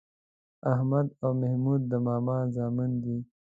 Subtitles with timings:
[0.73, 3.17] احمد او محمود د ماما زامن دي